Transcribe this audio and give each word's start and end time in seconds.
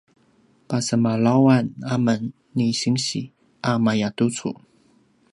pasemalawan 0.67 1.65
amen 1.95 2.21
ni 2.55 2.67
sinsi 2.81 3.21
a 3.69 3.71
mayatucu 3.85 4.49